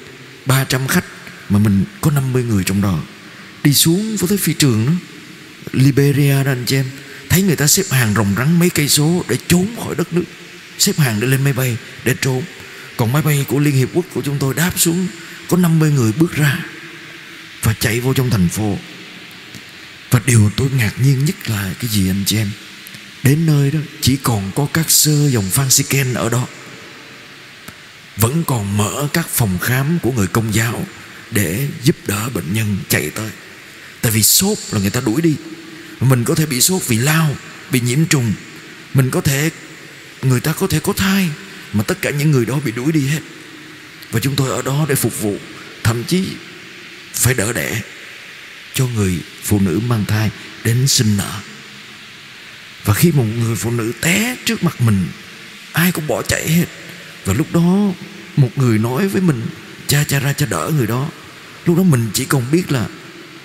300 0.46 0.88
khách 0.88 1.04
Mà 1.48 1.58
mình 1.58 1.84
có 2.00 2.10
50 2.10 2.44
người 2.44 2.64
trong 2.64 2.82
đó. 2.82 2.98
Đi 3.64 3.74
xuống 3.74 4.16
có 4.20 4.26
tới 4.26 4.38
phi 4.38 4.52
trường 4.52 4.86
đó. 4.86 4.92
Liberia 5.72 6.44
đó 6.44 6.50
anh 6.50 6.64
chị 6.66 6.76
em, 6.76 6.86
Thấy 7.28 7.42
người 7.42 7.56
ta 7.56 7.66
xếp 7.66 7.82
hàng 7.90 8.14
rồng 8.14 8.34
rắn 8.36 8.58
mấy 8.58 8.70
cây 8.70 8.88
số 8.88 9.24
Để 9.28 9.36
trốn 9.48 9.66
khỏi 9.84 9.94
đất 9.94 10.12
nước. 10.12 10.24
Xếp 10.78 10.98
hàng 10.98 11.20
để 11.20 11.26
lên 11.26 11.44
máy 11.44 11.52
bay 11.52 11.76
để 12.04 12.14
trốn. 12.20 12.42
Còn 12.96 13.12
máy 13.12 13.22
bay 13.22 13.44
của 13.48 13.58
Liên 13.58 13.74
Hiệp 13.74 13.88
Quốc 13.94 14.04
của 14.14 14.22
chúng 14.22 14.38
tôi 14.38 14.54
đáp 14.54 14.72
xuống, 14.76 15.06
Có 15.48 15.56
50 15.56 15.90
người 15.90 16.12
bước 16.12 16.32
ra 16.32 16.64
Và 17.62 17.74
chạy 17.80 18.00
vô 18.00 18.14
trong 18.14 18.30
thành 18.30 18.48
phố. 18.48 18.78
Và 20.10 20.20
điều 20.26 20.50
tôi 20.56 20.68
ngạc 20.76 20.92
nhiên 21.02 21.24
nhất 21.24 21.50
là 21.50 21.74
Cái 21.80 21.90
gì 21.90 22.08
anh 22.10 22.22
chị 22.26 22.36
em? 22.36 22.50
Đến 23.22 23.46
nơi 23.46 23.70
đó, 23.70 23.78
chỉ 24.00 24.16
còn 24.16 24.50
có 24.54 24.66
các 24.72 24.90
sơ 24.90 25.28
dòng 25.28 25.50
Franciscan 25.54 26.14
ở 26.14 26.28
đó. 26.28 26.46
Vẫn 28.16 28.44
còn 28.46 28.76
mở 28.76 29.08
các 29.12 29.28
phòng 29.28 29.58
khám 29.58 29.98
của 30.02 30.12
người 30.12 30.26
công 30.26 30.54
giáo 30.54 30.86
Để 31.30 31.68
giúp 31.82 31.96
đỡ 32.06 32.28
bệnh 32.34 32.52
nhân 32.52 32.76
chạy 32.88 33.10
tới. 33.10 33.30
Tại 34.02 34.12
vì 34.12 34.22
sốt 34.22 34.58
là 34.70 34.80
người 34.80 34.90
ta 34.90 35.00
đuổi 35.00 35.22
đi. 35.22 35.36
Mình 36.00 36.24
có 36.24 36.34
thể 36.34 36.46
bị 36.46 36.60
sốt 36.60 36.82
vì 36.86 36.98
lao, 36.98 37.36
Bị 37.70 37.80
nhiễm 37.80 38.04
trùng. 38.06 38.32
Mình 38.94 39.10
có 39.10 39.20
thể, 39.20 39.50
Người 40.22 40.40
ta 40.40 40.52
có 40.52 40.66
thể 40.66 40.80
có 40.80 40.92
thai, 40.92 41.28
Mà 41.72 41.82
tất 41.82 42.02
cả 42.02 42.10
những 42.10 42.30
người 42.30 42.46
đó 42.46 42.60
bị 42.64 42.72
đuổi 42.72 42.92
đi 42.92 43.06
hết. 43.06 43.20
Và 44.10 44.20
chúng 44.20 44.36
tôi 44.36 44.50
ở 44.50 44.62
đó 44.62 44.86
để 44.88 44.94
phục 44.94 45.20
vụ, 45.20 45.36
Thậm 45.82 46.04
chí 46.04 46.24
phải 47.14 47.34
đỡ 47.34 47.52
đẻ 47.52 47.82
cho 48.74 48.86
người 48.86 49.18
phụ 49.42 49.60
nữ 49.60 49.80
mang 49.86 50.04
thai 50.04 50.30
đến 50.64 50.88
sinh 50.88 51.16
nở. 51.16 51.40
Và 52.84 52.94
khi 52.94 53.12
một 53.12 53.24
người 53.38 53.56
phụ 53.56 53.70
nữ 53.70 53.92
té 54.00 54.36
trước 54.44 54.62
mặt 54.62 54.80
mình, 54.80 55.06
ai 55.72 55.92
cũng 55.92 56.06
bỏ 56.06 56.22
chạy 56.22 56.48
hết. 56.48 56.66
Và 57.24 57.34
lúc 57.34 57.52
đó, 57.52 57.92
một 58.36 58.50
người 58.56 58.78
nói 58.78 59.08
với 59.08 59.22
mình, 59.22 59.42
cha 59.86 60.04
cha 60.04 60.18
ra, 60.18 60.32
cha 60.32 60.46
đỡ 60.46 60.70
người 60.76 60.86
đó. 60.86 61.08
Lúc 61.66 61.76
đó 61.76 61.82
mình 61.82 62.08
chỉ 62.14 62.24
còn 62.24 62.50
biết 62.52 62.72
là 62.72 62.86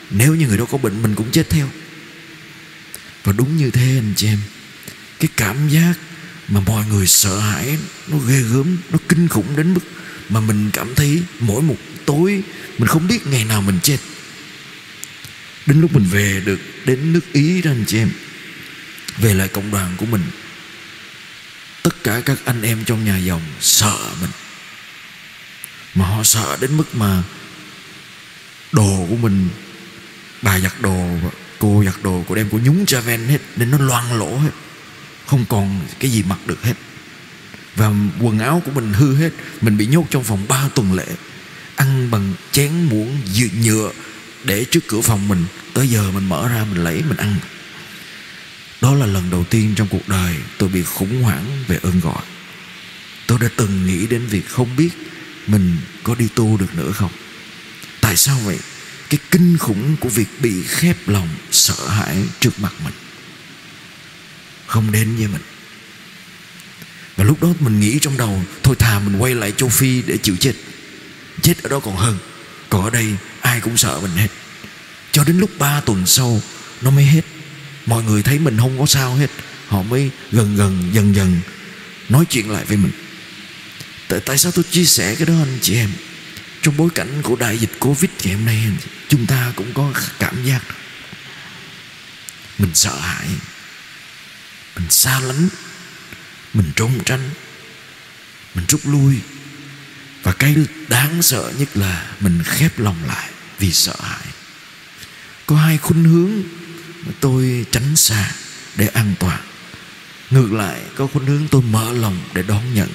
nếu 0.09 0.35
như 0.35 0.47
người 0.47 0.57
đó 0.57 0.65
có 0.71 0.77
bệnh, 0.77 1.01
mình 1.01 1.15
cũng 1.15 1.31
chết 1.31 1.49
theo. 1.49 1.69
Và 3.23 3.31
đúng 3.31 3.57
như 3.57 3.71
thế, 3.71 3.97
anh 3.97 4.13
chị 4.15 4.27
em, 4.27 4.39
cái 5.19 5.29
cảm 5.37 5.69
giác 5.69 5.93
mà 6.47 6.59
mọi 6.59 6.85
người 6.85 7.07
sợ 7.07 7.39
hãi, 7.39 7.77
nó 8.07 8.17
ghê 8.17 8.41
gớm, 8.41 8.77
nó 8.91 8.97
kinh 9.09 9.27
khủng 9.27 9.55
đến 9.55 9.73
mức 9.73 9.81
mà 10.29 10.39
mình 10.39 10.69
cảm 10.73 10.95
thấy 10.95 11.21
mỗi 11.39 11.61
một 11.61 11.77
tối 12.05 12.43
mình 12.77 12.87
không 12.87 13.07
biết 13.07 13.27
ngày 13.27 13.45
nào 13.45 13.61
mình 13.61 13.79
chết. 13.83 13.97
Đến 15.65 15.81
lúc 15.81 15.93
mình 15.93 16.05
về 16.11 16.41
được 16.45 16.59
đến 16.85 17.13
nước 17.13 17.33
ý 17.33 17.61
đó, 17.61 17.71
anh 17.71 17.83
chị 17.87 17.97
em, 17.97 18.09
về 19.17 19.33
lại 19.33 19.47
cộng 19.47 19.71
đoàn 19.71 19.93
của 19.97 20.05
mình, 20.05 20.21
tất 21.83 22.03
cả 22.03 22.21
các 22.25 22.37
anh 22.45 22.61
em 22.61 22.83
trong 22.85 23.05
nhà 23.05 23.17
dòng 23.17 23.41
sợ 23.61 23.97
mình. 24.21 24.29
Mà 25.95 26.05
họ 26.05 26.23
sợ 26.23 26.57
đến 26.61 26.77
mức 26.77 26.95
mà 26.95 27.23
đồ 28.71 29.05
của 29.09 29.15
mình 29.15 29.49
bà 30.45 30.59
giặt 30.59 30.81
đồ, 30.81 31.07
cô 31.59 31.83
giặt 31.85 32.03
đồ 32.03 32.23
của 32.27 32.35
đem 32.35 32.49
của 32.49 32.59
nhúng 32.63 32.85
cha 32.85 32.99
ven 32.99 33.27
hết, 33.27 33.41
nên 33.55 33.71
nó 33.71 33.77
loang 33.77 34.19
lỗ 34.19 34.37
hết. 34.37 34.51
Không 35.25 35.45
còn 35.49 35.79
cái 35.99 36.11
gì 36.11 36.23
mặc 36.29 36.39
được 36.45 36.63
hết. 36.63 36.73
Và 37.75 37.91
quần 38.21 38.39
áo 38.39 38.61
của 38.65 38.71
mình 38.71 38.93
hư 38.93 39.15
hết. 39.15 39.29
Mình 39.61 39.77
bị 39.77 39.85
nhốt 39.85 40.05
trong 40.09 40.23
phòng 40.23 40.45
3 40.47 40.69
tuần 40.75 40.93
lễ. 40.93 41.05
Ăn 41.75 42.11
bằng 42.11 42.33
chén 42.51 42.71
muỗng 42.89 43.17
nhựa 43.63 43.91
để 44.43 44.65
trước 44.65 44.87
cửa 44.87 45.01
phòng 45.01 45.27
mình. 45.27 45.45
Tới 45.73 45.87
giờ 45.87 46.11
mình 46.11 46.29
mở 46.29 46.47
ra, 46.47 46.63
mình 46.63 46.83
lấy, 46.83 47.01
mình 47.07 47.17
ăn. 47.17 47.35
Đó 48.81 48.95
là 48.95 49.05
lần 49.05 49.29
đầu 49.29 49.43
tiên 49.43 49.73
trong 49.75 49.87
cuộc 49.87 50.09
đời 50.09 50.35
tôi 50.57 50.69
bị 50.69 50.83
khủng 50.83 51.23
hoảng 51.23 51.63
về 51.67 51.79
ơn 51.83 51.99
gọi. 51.99 52.23
Tôi 53.27 53.39
đã 53.41 53.47
từng 53.55 53.87
nghĩ 53.87 54.07
đến 54.07 54.25
việc 54.25 54.49
không 54.49 54.75
biết 54.75 54.89
mình 55.47 55.77
có 56.03 56.15
đi 56.15 56.27
tu 56.35 56.57
được 56.57 56.75
nữa 56.75 56.91
không? 56.91 57.11
Tại 58.01 58.15
sao 58.15 58.39
vậy? 58.45 58.57
Cái 59.09 59.19
kinh 59.31 59.57
khủng 59.57 59.95
của 59.99 60.09
việc 60.09 60.27
bị 60.39 60.63
khép 60.67 61.07
lòng 61.07 61.29
sợ 61.51 61.87
hãi 61.87 62.17
trước 62.39 62.59
mặt 62.59 62.73
mình. 62.83 62.93
Không 64.65 64.91
đến 64.91 65.15
với 65.15 65.27
mình. 65.27 65.41
Và 67.15 67.23
lúc 67.23 67.41
đó 67.41 67.49
mình 67.59 67.79
nghĩ 67.79 67.99
trong 68.01 68.17
đầu 68.17 68.43
thôi 68.63 68.75
thà 68.79 68.99
mình 68.99 69.17
quay 69.21 69.35
lại 69.35 69.53
châu 69.57 69.69
phi 69.69 70.01
để 70.01 70.17
chịu 70.17 70.35
chết. 70.39 70.53
Chết 71.41 71.63
ở 71.63 71.69
đó 71.69 71.79
còn 71.79 71.95
hơn. 71.95 72.17
Còn 72.69 72.83
ở 72.83 72.89
đây 72.89 73.05
ai 73.41 73.61
cũng 73.61 73.77
sợ 73.77 73.99
mình 73.99 74.11
hết. 74.11 74.27
Cho 75.11 75.23
đến 75.23 75.39
lúc 75.39 75.49
ba 75.59 75.81
tuần 75.81 76.05
sau 76.05 76.41
nó 76.81 76.91
mới 76.91 77.05
hết. 77.05 77.21
Mọi 77.85 78.03
người 78.03 78.23
thấy 78.23 78.39
mình 78.39 78.57
không 78.57 78.79
có 78.79 78.85
sao 78.85 79.15
hết. 79.15 79.29
Họ 79.67 79.81
mới 79.81 80.09
gần 80.31 80.55
gần 80.55 80.89
dần 80.93 81.15
dần 81.15 81.39
nói 82.09 82.25
chuyện 82.29 82.51
lại 82.51 82.65
với 82.65 82.77
mình. 82.77 82.91
Tại, 84.07 84.19
tại 84.19 84.37
sao 84.37 84.51
tôi 84.51 84.63
chia 84.71 84.85
sẻ 84.85 85.15
cái 85.15 85.25
đó 85.25 85.33
anh 85.33 85.59
chị 85.61 85.75
em? 85.75 85.89
Trong 86.65 86.77
bối 86.77 86.89
cảnh 86.95 87.21
của 87.23 87.35
đại 87.35 87.57
dịch 87.57 87.71
covid 87.79 88.11
ngày 88.23 88.33
hôm 88.33 88.45
nay, 88.45 88.71
chúng 89.07 89.25
ta 89.25 89.53
cũng 89.55 89.73
có 89.73 89.93
cảm 90.19 90.45
giác 90.45 90.61
mình 92.57 92.71
sợ 92.73 92.99
hãi, 92.99 93.27
mình 94.75 94.89
xa 94.89 95.19
lánh, 95.19 95.49
mình 96.53 96.71
trốn 96.75 96.99
tránh, 97.05 97.29
mình 98.55 98.65
rút 98.67 98.81
lui. 98.83 99.15
Và 100.23 100.31
cái 100.31 100.55
đáng 100.87 101.21
sợ 101.21 101.53
nhất 101.57 101.77
là 101.77 102.11
mình 102.19 102.43
khép 102.45 102.79
lòng 102.79 102.97
lại 103.07 103.29
vì 103.59 103.71
sợ 103.71 103.95
hãi. 103.99 104.25
Có 105.45 105.55
hai 105.55 105.77
khuynh 105.77 106.03
hướng 106.03 106.43
mà 107.05 107.11
tôi 107.19 107.65
tránh 107.71 107.95
xa 107.95 108.31
để 108.75 108.87
an 108.87 109.13
toàn. 109.19 109.41
Ngược 110.31 110.53
lại, 110.53 110.81
có 110.95 111.07
khuynh 111.07 111.25
hướng 111.25 111.47
tôi 111.51 111.61
mở 111.61 111.93
lòng 111.93 112.19
để 112.33 112.43
đón 112.43 112.73
nhận. 112.73 112.89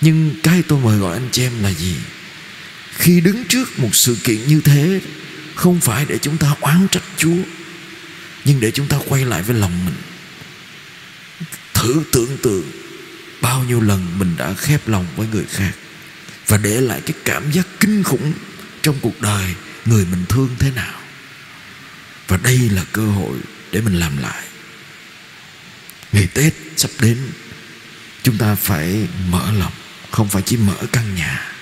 Nhưng 0.00 0.34
cái 0.42 0.62
tôi 0.68 0.80
mời 0.80 0.98
gọi 0.98 1.12
anh 1.12 1.28
chị 1.32 1.42
em 1.42 1.62
là 1.62 1.70
gì? 1.70 1.96
Khi 2.98 3.20
đứng 3.20 3.44
trước 3.44 3.78
một 3.78 3.94
sự 3.94 4.16
kiện 4.24 4.46
như 4.46 4.60
thế, 4.60 5.00
không 5.54 5.80
phải 5.80 6.04
để 6.08 6.18
chúng 6.18 6.36
ta 6.36 6.54
oán 6.60 6.88
trách 6.90 7.02
chúa, 7.16 7.42
nhưng 8.44 8.60
để 8.60 8.70
chúng 8.70 8.88
ta 8.88 8.98
quay 9.08 9.24
lại 9.24 9.42
với 9.42 9.56
lòng 9.56 9.84
mình. 9.84 9.94
Thử 11.74 12.02
tưởng 12.12 12.36
tượng 12.42 12.64
bao 13.40 13.64
nhiêu 13.64 13.80
lần 13.80 14.18
mình 14.18 14.34
đã 14.36 14.54
khép 14.54 14.88
lòng 14.88 15.06
với 15.16 15.26
người 15.32 15.44
khác 15.50 15.72
và 16.46 16.56
để 16.56 16.80
lại 16.80 17.00
cái 17.06 17.16
cảm 17.24 17.52
giác 17.52 17.66
kinh 17.80 18.02
khủng 18.02 18.32
trong 18.82 18.96
cuộc 19.00 19.20
đời 19.20 19.54
người 19.84 20.06
mình 20.10 20.24
thương 20.28 20.48
thế 20.58 20.70
nào. 20.70 21.00
Và 22.28 22.36
đây 22.36 22.58
là 22.58 22.84
cơ 22.92 23.06
hội 23.06 23.38
để 23.72 23.80
mình 23.80 23.98
làm 23.98 24.16
lại. 24.16 24.44
Ngày 26.12 26.28
tết 26.34 26.54
sắp 26.76 26.90
đến, 27.00 27.18
chúng 28.22 28.38
ta 28.38 28.54
phải 28.54 29.06
mở 29.30 29.52
lòng, 29.52 29.72
không 30.10 30.28
phải 30.28 30.42
chỉ 30.46 30.56
mở 30.56 30.76
căn 30.92 31.14
nhà 31.14 31.57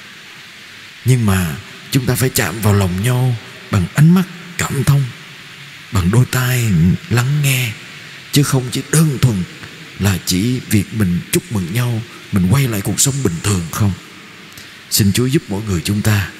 nhưng 1.06 1.26
mà 1.26 1.56
chúng 1.90 2.06
ta 2.06 2.14
phải 2.14 2.28
chạm 2.28 2.60
vào 2.60 2.74
lòng 2.74 3.02
nhau 3.02 3.36
bằng 3.70 3.86
ánh 3.94 4.14
mắt 4.14 4.24
cảm 4.58 4.84
thông, 4.84 5.04
bằng 5.92 6.10
đôi 6.10 6.24
tai 6.30 6.70
lắng 7.10 7.42
nghe, 7.42 7.72
chứ 8.32 8.42
không 8.42 8.64
chỉ 8.72 8.82
đơn 8.92 9.18
thuần 9.22 9.36
là 9.98 10.18
chỉ 10.26 10.60
việc 10.70 10.94
mình 10.94 11.18
chúc 11.32 11.52
mừng 11.52 11.72
nhau, 11.72 12.02
mình 12.32 12.48
quay 12.50 12.68
lại 12.68 12.80
cuộc 12.80 13.00
sống 13.00 13.14
bình 13.24 13.34
thường 13.42 13.62
không? 13.70 13.92
Xin 14.90 15.12
chúa 15.12 15.26
giúp 15.26 15.42
mỗi 15.48 15.62
người 15.62 15.80
chúng 15.84 16.02
ta 16.02 16.30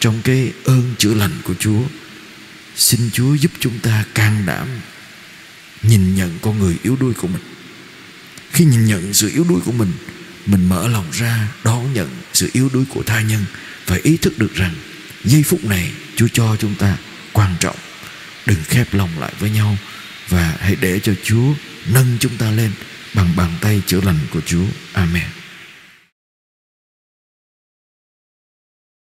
trong 0.00 0.22
cái 0.22 0.52
ơn 0.64 0.94
chữa 0.98 1.14
lành 1.14 1.32
của 1.44 1.54
chúa. 1.54 1.82
Xin 2.76 3.10
chúa 3.12 3.34
giúp 3.34 3.50
chúng 3.60 3.78
ta 3.78 4.04
can 4.14 4.46
đảm 4.46 4.68
nhìn 5.82 6.14
nhận 6.14 6.38
con 6.42 6.58
người 6.58 6.76
yếu 6.82 6.96
đuối 6.96 7.14
của 7.14 7.28
mình. 7.28 7.42
Khi 8.52 8.64
nhìn 8.64 8.86
nhận 8.86 9.14
sự 9.14 9.30
yếu 9.34 9.44
đuối 9.48 9.60
của 9.64 9.72
mình 9.72 9.92
mình 10.46 10.68
mở 10.68 10.88
lòng 10.88 11.10
ra 11.12 11.48
đón 11.64 11.92
nhận 11.92 12.08
sự 12.32 12.50
yếu 12.52 12.68
đuối 12.72 12.84
của 12.88 13.02
tha 13.02 13.20
nhân 13.20 13.44
phải 13.86 14.00
ý 14.02 14.16
thức 14.16 14.38
được 14.38 14.54
rằng 14.54 14.74
giây 15.24 15.42
phút 15.42 15.64
này 15.64 15.90
chúa 16.16 16.28
cho 16.32 16.56
chúng 16.58 16.74
ta 16.74 16.96
quan 17.32 17.54
trọng. 17.60 17.76
Đừng 18.46 18.64
khép 18.64 18.94
lòng 18.94 19.10
lại 19.18 19.32
với 19.38 19.50
nhau 19.50 19.76
và 20.28 20.56
hãy 20.60 20.76
để 20.80 21.00
cho 21.00 21.12
chúa 21.22 21.54
nâng 21.92 22.16
chúng 22.20 22.36
ta 22.36 22.50
lên 22.50 22.70
bằng 23.14 23.36
bàn 23.36 23.50
tay 23.60 23.82
chữa 23.86 24.00
lành 24.00 24.18
của 24.32 24.40
chúa. 24.40 24.64
Amen. 24.92 25.45